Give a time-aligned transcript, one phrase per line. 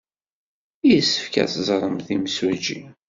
[0.89, 2.79] Yessefk ad ẓrent imsujji.